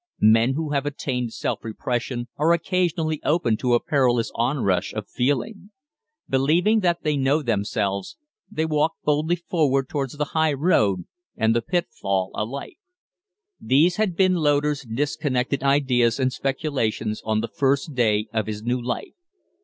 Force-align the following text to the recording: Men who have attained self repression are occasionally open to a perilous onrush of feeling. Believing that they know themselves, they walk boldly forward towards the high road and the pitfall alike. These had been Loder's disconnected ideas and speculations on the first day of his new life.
Men 0.23 0.53
who 0.55 0.71
have 0.71 0.87
attained 0.87 1.31
self 1.31 1.63
repression 1.63 2.27
are 2.35 2.53
occasionally 2.53 3.21
open 3.23 3.55
to 3.57 3.75
a 3.75 3.79
perilous 3.79 4.31
onrush 4.33 4.95
of 4.95 5.07
feeling. 5.07 5.69
Believing 6.27 6.79
that 6.79 7.03
they 7.03 7.15
know 7.15 7.43
themselves, 7.43 8.17
they 8.49 8.65
walk 8.65 8.93
boldly 9.03 9.35
forward 9.35 9.89
towards 9.89 10.13
the 10.13 10.25
high 10.33 10.53
road 10.53 11.05
and 11.37 11.55
the 11.55 11.61
pitfall 11.61 12.31
alike. 12.33 12.79
These 13.59 13.97
had 13.97 14.15
been 14.15 14.33
Loder's 14.33 14.81
disconnected 14.81 15.61
ideas 15.61 16.19
and 16.19 16.33
speculations 16.33 17.21
on 17.23 17.41
the 17.41 17.47
first 17.55 17.93
day 17.93 18.27
of 18.33 18.47
his 18.47 18.63
new 18.63 18.81
life. 18.81 19.13